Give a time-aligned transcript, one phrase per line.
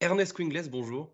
[0.00, 1.12] Ernest Quingles, bonjour.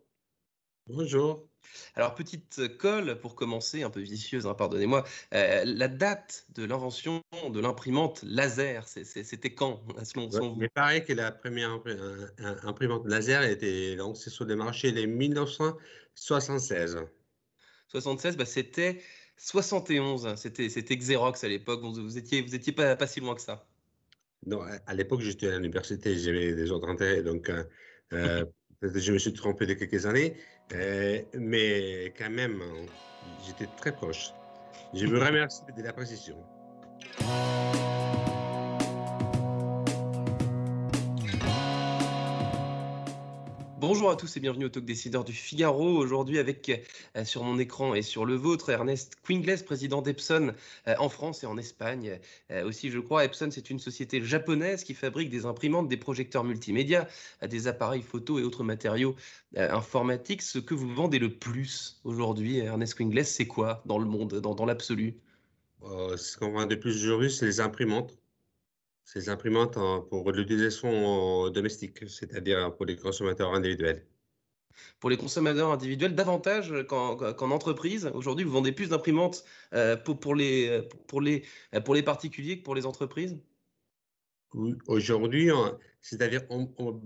[0.86, 1.48] Bonjour.
[1.94, 5.04] Alors, petite colle pour commencer, un peu vicieuse, hein, pardonnez-moi.
[5.32, 11.14] Euh, la date de l'invention de l'imprimante laser, c'était quand, selon, selon Il paraît que
[11.14, 11.80] la première
[12.62, 16.98] imprimante laser était lancée sur le marché en 1976.
[17.88, 19.00] 76, bah, c'était
[19.38, 23.40] 71, c'était Xerox à l'époque, vous, vous, étiez, vous étiez pas, pas si loin que
[23.40, 23.66] ça.
[24.46, 27.64] Non, à l'époque, j'étais à l'université, j'avais des autres intérêts, donc euh,
[28.12, 28.44] euh
[28.82, 30.34] je me suis trompé de quelques années,
[30.72, 32.62] euh, mais quand même,
[33.46, 34.32] j'étais très proche.
[34.92, 36.36] Je vous remercie de la précision.
[43.86, 45.98] Bonjour à tous et bienvenue au Talk Décideur du Figaro.
[45.98, 50.54] Aujourd'hui avec euh, sur mon écran et sur le vôtre Ernest Quingles, président d'Epson
[50.88, 52.18] euh, en France et en Espagne.
[52.50, 56.44] Euh, aussi je crois, Epson c'est une société japonaise qui fabrique des imprimantes, des projecteurs
[56.44, 57.06] multimédia,
[57.46, 59.16] des appareils photo et autres matériaux
[59.54, 60.40] informatiques.
[60.40, 64.64] Ce que vous vendez le plus aujourd'hui, Ernest Quingles, c'est quoi dans le monde, dans,
[64.64, 65.20] l'absolu?
[65.82, 68.16] Ce qu'on vend le plus aujourd'hui, c'est les imprimantes
[69.04, 74.06] ces imprimantes pour l'utilisation domestique, c'est-à-dire pour les consommateurs individuels.
[74.98, 78.10] Pour les consommateurs individuels, davantage qu'en entreprise.
[78.14, 81.44] Aujourd'hui, vous vendez plus d'imprimantes euh, pour, les, pour, les,
[81.84, 83.38] pour les particuliers que pour les entreprises?
[84.54, 85.50] Oui, aujourd'hui,
[86.00, 87.00] c'est-à-dire on,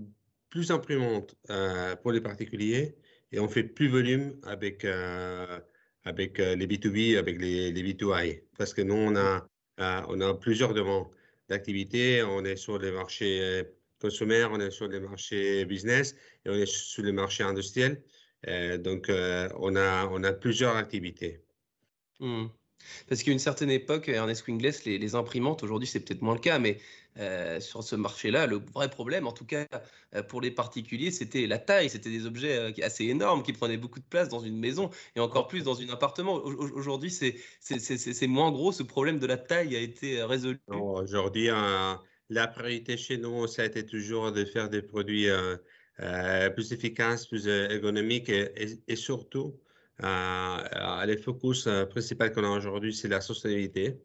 [0.49, 2.95] plus d'imprimantes euh, pour les particuliers
[3.31, 5.59] et on fait plus volume avec, euh,
[6.03, 8.41] avec les B2B, avec les, les B2I.
[8.57, 9.47] Parce que nous, on a,
[9.77, 11.07] on a plusieurs demandes
[11.49, 12.23] d'activité.
[12.23, 13.63] On est sur les marchés euh,
[13.99, 16.15] consommateurs, on est sur les marchés business
[16.45, 18.01] et on est sur les marchés industriels.
[18.47, 21.43] Euh, donc, euh, on, a, on a plusieurs activités.
[22.19, 22.45] Mmh.
[23.07, 26.39] Parce qu'à une certaine époque, Ernest Wingles, les, les imprimantes, aujourd'hui c'est peut-être moins le
[26.39, 26.79] cas, mais
[27.59, 29.67] sur ce marché-là, le vrai problème, en tout cas
[30.27, 31.89] pour les particuliers, c'était la taille.
[31.89, 35.47] C'était des objets assez énormes qui prenaient beaucoup de place dans une maison et encore
[35.47, 36.35] plus dans un appartement.
[36.35, 38.71] Aujourd'hui, c'est moins gros.
[38.71, 40.59] Ce problème de la taille a été résolu.
[40.67, 41.49] Aujourd'hui,
[42.29, 45.27] la priorité chez nous, ça a été toujours de faire des produits
[46.55, 49.59] plus efficaces, plus ergonomiques et, surtout,
[49.99, 53.99] le focus principal qu'on a aujourd'hui, c'est la sustainabilité,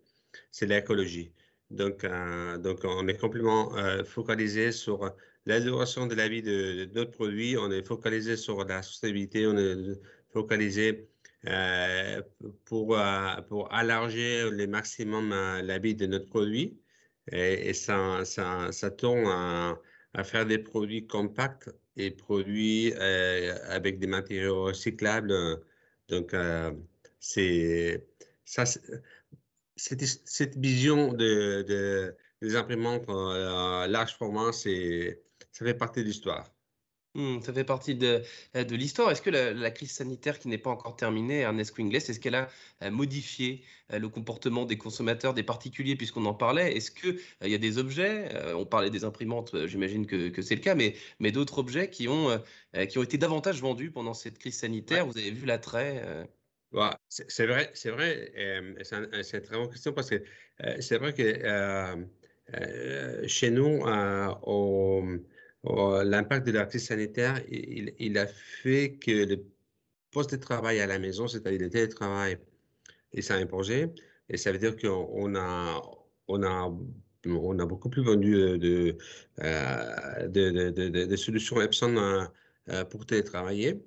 [0.50, 1.30] c'est l'écologie.
[1.74, 5.12] Donc, euh, donc, on est complètement euh, focalisé sur
[5.46, 10.00] l'amélioration de la vie de, notre produit, on est focalisé sur la sustainabilité, on est
[10.32, 11.08] focalisé
[11.46, 12.22] euh,
[12.64, 12.96] pour,
[13.48, 16.80] pour élargir le maximum la vie de notre produit.
[17.32, 24.64] Et, ça, ça, ça, tourne à, faire des produits compacts et produits avec des matériaux
[24.64, 25.34] recyclables.
[26.08, 26.34] Donc,
[27.20, 28.06] c'est
[28.44, 28.64] ça
[29.76, 36.50] cette, cette vision de, de, des imprimantes à large format, ça fait partie de l'histoire.
[37.16, 38.22] Hmm, ça fait partie de,
[38.54, 39.08] de l'histoire.
[39.12, 42.48] Est-ce que la, crise sanitaire qui n'est pas encore terminée, Ernest Quingles, est-ce qu'elle a
[42.82, 43.62] euh, modifié
[43.92, 46.76] euh, le comportement des consommateurs, des particuliers, puisqu'on en parlait?
[46.76, 50.56] Est-ce qu'il il y a des objets, on parlait des imprimantes, j'imagine que, que c'est
[50.56, 52.42] le cas, mais, mais d'autres objets qui ont,
[52.88, 55.06] qui ont été davantage vendus pendant cette crise sanitaire?
[55.06, 56.26] Vous avez vu l'attrait
[57.08, 58.32] c'est vrai, c'est vrai.
[58.82, 60.16] c'est une très bonne question parce que
[60.64, 61.96] euh, c'est vrai que euh,
[62.54, 63.84] euh, chez nous,
[65.64, 69.44] l'impact de la crise sanitaire, il, a fait que le
[70.10, 72.38] poste de travail à la maison, c'est-à-dire le télétravail,
[73.12, 73.88] il s'est imposé.
[74.28, 75.80] Et ça veut dire qu'on a,
[77.66, 78.96] beaucoup plus vendu de
[81.16, 82.28] solutions Epson
[82.90, 83.80] pour télétravailler,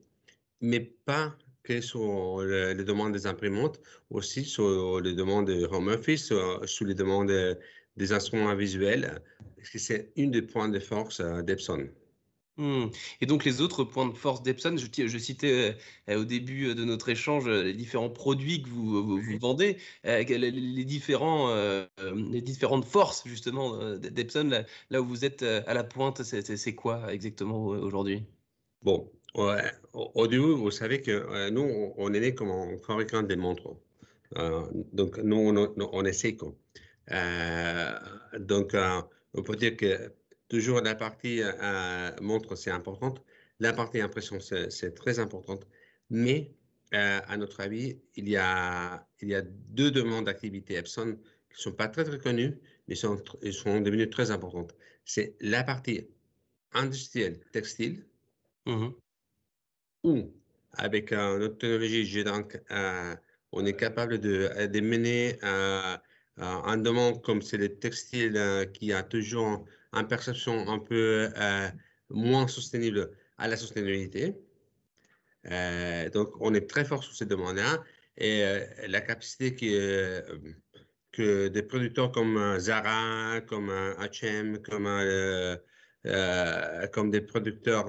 [0.62, 1.38] mais pas
[1.82, 3.80] sur les demandes des imprimantes,
[4.10, 7.32] aussi sur les demandes de home office, sur, les demandes
[7.98, 9.22] des instruments visuels,
[9.58, 11.90] parce que c'est une des points de force euh, d'Epson.
[12.58, 12.88] Hmm.
[13.22, 15.76] Et donc les autres points de force d'Epson, je, je, citais
[16.10, 20.86] euh, au début de notre échange les différents produits que vous, vous, vendez, euh, les,
[20.86, 21.54] différents,
[22.16, 27.14] les différentes forces justement d'Epson, là, là, où vous êtes à la pointe, c'est quoi
[27.14, 28.24] exactement aujourd'hui?
[28.82, 33.36] Bon, au, début, vous savez que euh, nous, on, est né comme un fabricant des
[33.36, 33.76] montres.
[34.38, 36.58] Euh, donc, nous, on, on est Seiko.
[37.12, 38.00] Euh,
[38.40, 38.76] donc,
[39.34, 40.12] on peut dire que
[40.50, 41.42] toujours la partie
[42.22, 43.22] montre, c'est importante.
[43.60, 45.68] La partie impression, c'est très importante.
[46.10, 46.52] Mais
[46.92, 51.18] à notre avis, il y a, il y a deux demandes d'activité Epson
[51.50, 53.22] qui ne sont pas très, très connues, mais sont,
[53.52, 54.74] sont devenues très importantes.
[55.06, 56.08] C'est la partie
[56.74, 58.06] industrielle textile,
[58.66, 58.88] mmh
[60.08, 60.34] où,
[60.74, 62.60] avec notre technologie G-Dunk,
[63.52, 65.38] on est capable de, de mener
[66.38, 71.30] un demande comme c'est le textile qui a toujours une perception un peu
[72.10, 74.36] moins soutenable à la soutenabilité.
[75.52, 77.84] Euh, donc, on est très fort sur ces demandes-là.
[78.18, 80.24] Et euh, la capacité que,
[81.12, 85.58] que des producteurs comme Zara, comme H&M, comme, euh,
[86.94, 87.86] comme des producteurs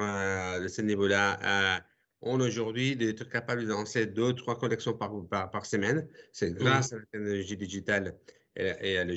[0.61, 1.83] de ce niveau-là
[2.23, 6.09] ont aujourd'hui d'être capables de lancer deux, trois collections par, par, semaine.
[6.33, 8.17] C'est grâce à la technologie digitale
[8.57, 9.15] et, à le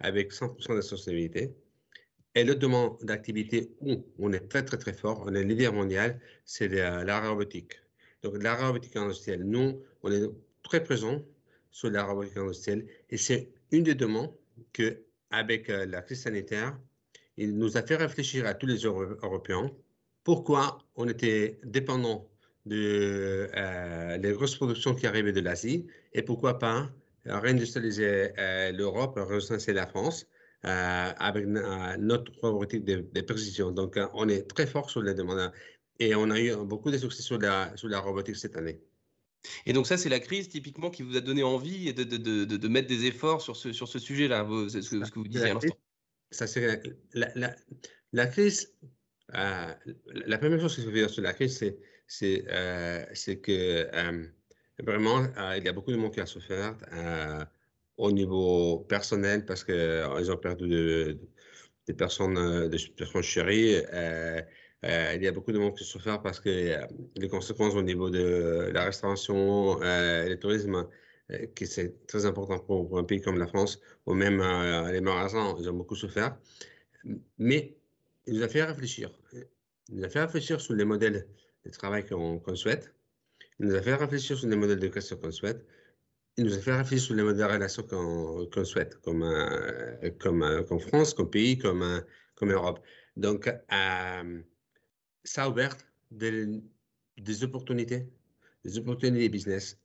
[0.00, 1.54] avec 100% de soutenabilité.
[2.34, 6.20] Et le domaine d'activité où on est très, très, très fort, on est leader mondial,
[6.44, 7.80] c'est la, robotique.
[8.22, 10.30] Donc, la robotique industrielle, nous, on est
[10.62, 11.24] très présent
[11.70, 14.32] sur la robotique industrielle et c'est une des demandes
[14.72, 16.78] que, avec euh, la crise sanitaire,
[17.36, 19.70] il nous a fait réfléchir à tous les Européens
[20.28, 22.28] pourquoi on était dépendant
[22.66, 26.90] de euh, les grosses productions qui arrivaient de l'Asie et pourquoi pas
[27.24, 30.26] réindustrialiser euh, l'Europe, réindustrialiser la France
[30.66, 33.70] euh, avec euh, notre robotique de, de, précision.
[33.70, 35.50] Donc, euh, on est très fort sur les demandes
[35.98, 38.82] et on a eu beaucoup de succès sur la, sur la robotique cette année.
[39.64, 42.44] Et donc ça, c'est la crise typiquement qui vous a donné envie de, de, de,
[42.44, 45.54] de mettre des efforts sur ce, sur ce sujet-là, ce, ce, que vous disiez à
[45.54, 45.78] l'instant.
[46.32, 46.82] Ça, c'est
[47.14, 47.56] la, la,
[48.12, 48.74] la, crise.
[49.34, 49.74] Euh,
[50.26, 53.04] la première chose qu'il faut dire sur la crise, c'est c'est euh,
[53.42, 54.26] que euh,
[54.78, 55.26] vraiment,
[55.56, 56.74] il y a beaucoup de monde qui a souffert
[57.98, 61.18] au niveau personnel parce qu'ils ont perdu
[61.86, 63.82] des personnes, des personnes chéries.
[64.82, 66.78] Il y a beaucoup de monde qui souffert parce que
[67.16, 70.88] les conséquences au niveau de la restauration le tourisme,
[71.54, 74.38] qui c'est très important pour, un pays comme la France, ou même
[74.90, 76.38] les magasins, ils ont beaucoup souffert.
[77.38, 77.77] Mais
[78.28, 79.10] il nous a fait réfléchir.
[79.88, 81.26] Il nous a fait réfléchir sur les modèles
[81.64, 82.94] de travail qu'on souhaite.
[83.58, 85.66] Il nous a fait réfléchir sur les modèles de question qu'on souhaite
[86.38, 90.78] il nous a fait réfléchir sur les modes de relation qu'on souhaite, comme, euh, euh,
[90.78, 92.00] France, comme pays, comme, euh,
[92.42, 92.80] Europe.
[93.16, 93.50] Donc,
[95.24, 95.76] ça a ouvert
[96.12, 96.62] des,
[97.42, 98.08] opportunités,
[98.64, 99.80] des opportunités de business.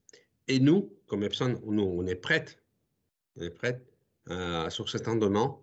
[0.48, 2.45] Et nous, comme Epson, nous, on est prêts,
[3.36, 3.84] on est prêts
[4.69, 5.54] sur certains domaines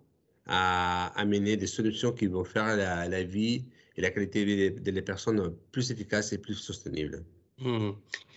[0.47, 3.65] à amener des solutions qui vont faire la, vie
[3.95, 7.23] et la qualité de vie des, personnes plus efficaces et plus soutenables.
[7.59, 7.91] Mmh.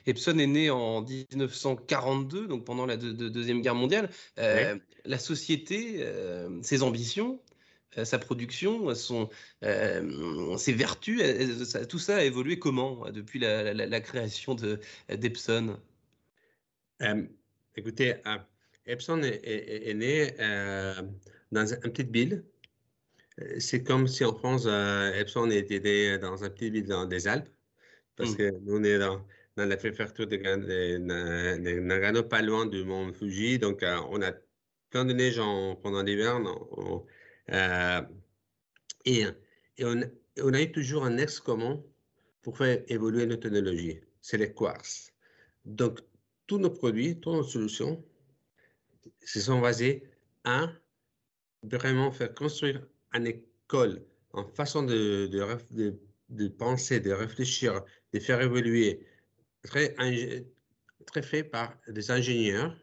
[0.06, 4.10] Epson est né en 1942, donc pendant la Deuxième Guerre mondiale.
[4.38, 7.40] Euh, la société, euh, ses ambitions,
[7.96, 9.30] euh, sa production, son,
[9.62, 11.22] ses vertus,
[11.88, 14.54] tout ça a évolué comment depuis la, création
[15.08, 15.78] d'Epson?
[17.76, 18.14] Écoutez,
[18.86, 20.34] Epson est, né
[21.54, 22.44] dans une petite ville.
[23.58, 27.48] C'est comme si en France, Epson était né dans une petite ville dans des Alpes,
[28.16, 28.36] parce mmh.
[28.36, 29.24] que nous, on est dans,
[29.56, 30.36] dans la préfecture de,
[31.80, 33.58] Nagano, pas loin du mont Fuji.
[33.58, 34.32] Donc, euh, on a
[34.90, 35.40] plein de neige
[35.82, 36.40] pendant l'hiver.
[37.50, 38.02] Euh,
[39.04, 39.24] et,
[39.78, 40.00] et on,
[40.42, 41.82] on, a eu toujours un ex commun
[42.42, 44.00] pour faire évoluer notre technologie.
[44.20, 45.12] C'est les quartz.
[45.64, 46.00] Donc,
[46.46, 48.04] tous nos produits, toutes nos solutions
[49.24, 50.04] se sont basés
[50.44, 50.68] à
[51.70, 55.26] vraiment faire construire une école en façon de,
[56.28, 59.06] de, penser, de réfléchir, de faire évoluer
[59.62, 59.94] très,
[61.06, 62.76] très fait par des ingénieurs.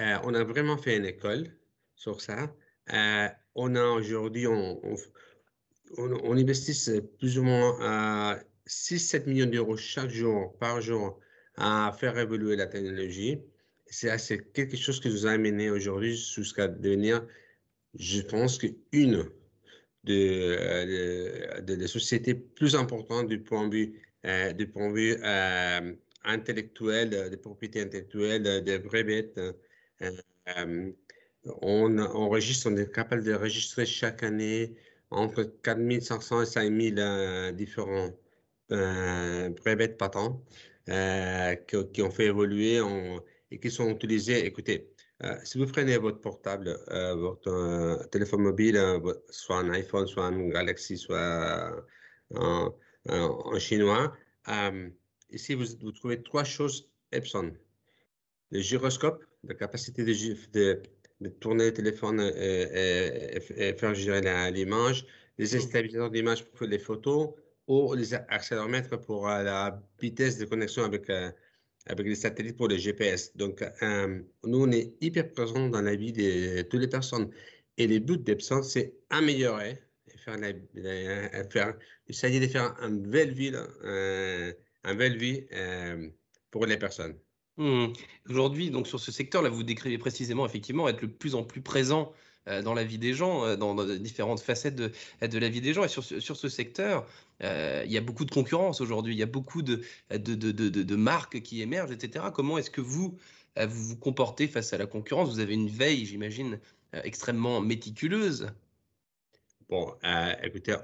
[0.00, 1.46] Euh, on a vraiment fait une école
[1.94, 2.54] sur ça.
[2.92, 4.80] Euh, on a aujourd'hui, on,
[5.96, 11.18] on, investit plus ou moins 6-7 millions d'euros chaque jour, par jour,
[11.56, 13.40] à faire évoluer la technologie.
[13.86, 17.26] C'est quelque chose qui nous a amené aujourd'hui jusqu'à devenir,
[17.98, 19.30] je pense, qu'une
[20.04, 25.94] des euh, de, de, sociétés plus importantes du point de vue euh, de vue euh,
[26.24, 29.32] intellectuel, de propriété intellectuelle, de brevets.
[30.02, 30.92] Euh,
[31.62, 34.74] on enregistre, on est capable de enregistrer chaque année
[35.10, 38.10] entre 4500 et 5000 différents
[38.68, 40.44] brevets patents
[40.86, 42.80] qui, ont fait évoluer
[43.50, 44.44] et qui sont utilisés.
[44.44, 44.89] Écoutez,
[45.44, 48.80] si vous prenez votre portable, votre téléphone mobile,
[49.28, 51.84] soit un iPhone, soit un Galaxy, soit
[52.34, 52.72] un,
[53.08, 54.12] en chinois.
[54.48, 54.88] Euh,
[55.30, 57.52] ici, vous, trouvez trois choses Epson.
[58.50, 60.82] Le gyroscope, la capacité de,
[61.20, 65.06] de tourner le téléphone et, faire gérer l'image,
[65.38, 65.60] les mmh.
[65.60, 67.30] stabilisateurs d'image pour les photos
[67.66, 71.08] ou les accéléromètres pour la vitesse de connexion avec,
[71.90, 73.36] avec les satellites pour les GPS.
[73.36, 73.64] Donc,
[74.44, 77.30] nous, on est hyper présents dans la vie de toutes les personnes.
[77.76, 79.82] Et le but d'Epson, c'est améliorer,
[80.26, 81.74] la, faire,
[82.08, 85.46] essayer de faire une belle vie, une belle vie
[86.50, 87.16] pour les personnes.
[87.56, 87.92] Mmh.
[88.28, 92.12] Aujourd'hui, donc sur ce secteur-là, vous décrivez précisément effectivement être le plus en plus présent
[92.12, 95.84] euh, dans la vie des gens, euh, dans, différentes facettes de, la vie des gens.
[95.84, 97.06] Et sur, ce secteur,
[97.42, 99.82] euh, il y a beaucoup de concurrence aujourd'hui, il y a beaucoup de,
[100.94, 102.26] marques qui émergent, etc.
[102.34, 103.16] Comment est-ce que vous,
[103.56, 105.30] vous comportez face à la concurrence?
[105.30, 106.58] Vous avez une veille, j'imagine,
[106.92, 108.48] extrêmement méticuleuse.
[109.68, 109.94] Bon,
[110.42, 110.76] écoutez,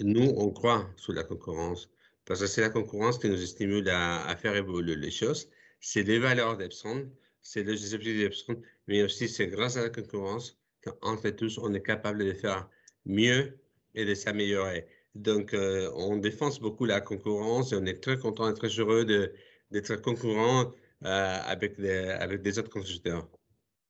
[0.00, 1.90] nous, on croit sur la concurrence.
[2.24, 5.48] Parce que c'est la concurrence qui nous stimule à, faire évoluer les choses.
[5.80, 7.08] C'est les valeurs d'Epson,
[7.42, 8.46] c'est les objectifs
[8.86, 12.68] mais aussi c'est grâce à la concurrence qu'entre tous, on est capable de faire
[13.06, 13.58] mieux
[13.94, 14.86] et de s'améliorer.
[15.14, 19.04] Donc, euh, on défense beaucoup la concurrence et on est très content et très heureux
[19.04, 20.72] d'être concurrent
[21.04, 23.28] euh, avec, avec des autres constructeurs.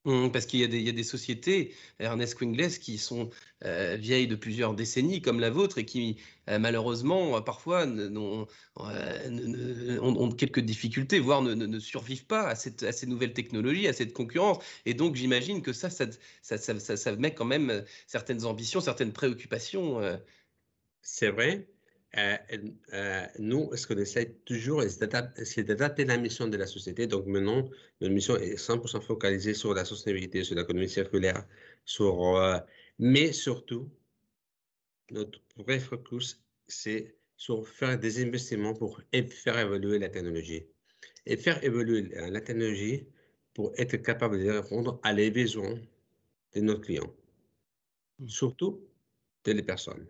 [0.04, 3.30] Mmh, parce qu'il y, a des sociétés, Ernest Quingless, qui sont
[3.64, 6.16] euh, vieilles de plusieurs décennies comme la vôtre et qui,
[6.50, 8.46] euh, malheureusement, euh, parfois ont,
[10.32, 14.58] quelques difficultés, voire ne, survivent pas à, ces nouvelles technologies, à cette concurrence.
[14.86, 20.00] Et donc, j'imagine que ça ça, met quand même certaines ambitions, certaines préoccupations.
[21.02, 21.71] C'est vrai.
[22.18, 22.36] Euh,
[22.92, 27.06] euh, nous, ce qu'on essaie toujours, c'est d'adapter la mission de la société.
[27.06, 27.68] Donc maintenant,
[28.00, 31.46] notre mission est 100% focalisée sur la sustainabilité, sur l'économie circulaire,
[31.84, 32.58] sur, euh,
[32.98, 33.90] mais surtout,
[35.10, 39.00] notre vrai focus, c'est sur faire des investissements pour
[39.30, 40.66] faire évoluer la technologie.
[41.24, 43.06] Et faire évoluer la technologie
[43.54, 45.78] pour être capable de répondre à les besoins
[46.54, 47.12] de nos clients,
[48.18, 48.28] mmh.
[48.28, 48.80] surtout
[49.44, 50.06] de les personnes.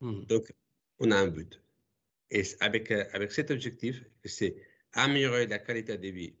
[0.00, 0.24] Mmh.
[0.26, 0.52] Donc,
[0.98, 1.60] on a un but.
[2.30, 4.56] Et avec, euh, avec cet objectif, c'est
[4.92, 6.34] améliorer la qualité de vie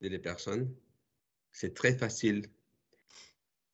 [0.00, 0.74] des personnes.
[1.52, 2.42] C'est très facile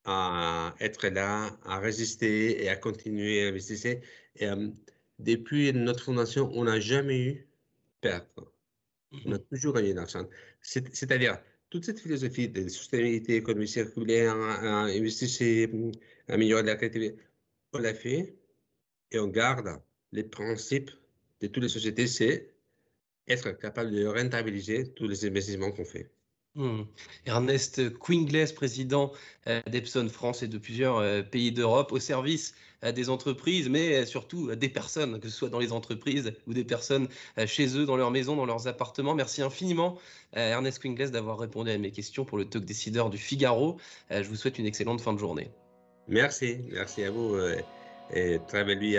[0.05, 4.01] à être là, à résister et à continuer à investir.
[4.37, 4.71] Et, euh,
[5.19, 7.49] depuis notre fondation, on n'a jamais eu
[8.01, 8.41] perte.
[9.27, 10.27] On a mmh toujours gagné d'argent.
[10.63, 11.39] C'est-à-dire,
[11.71, 15.69] toute cette philosophie de sustainabilité, économie circulaire, investir,
[16.29, 17.21] améliorer la qualité de vie,
[17.73, 18.37] on l'a fait
[19.13, 19.81] et on garde
[20.13, 20.91] les principes
[21.41, 22.53] de toutes les sociétés, c'est
[23.29, 26.11] être capable de rentabiliser tous les investissements qu'on fait.
[26.55, 26.83] Hmm.
[27.25, 29.11] Ernest Quingles, président
[29.47, 32.55] euh, d'Epson France et de plusieurs euh, pays d'Europe, au service
[32.85, 36.65] euh, des entreprises, mais surtout des personnes, que ce soit dans les entreprises ou des
[36.65, 37.09] personnes
[37.47, 39.15] chez eux, dans leur maison, dans leurs appartements.
[39.15, 39.99] Merci infiniment,
[40.35, 43.79] Ernest Quingles, d'avoir répondu à mes questions pour le talk décideur du Figaro.
[44.11, 45.51] Je vous souhaite une excellente fin de journée.
[46.09, 47.37] Merci, merci à vous
[48.11, 48.99] et très belle nuit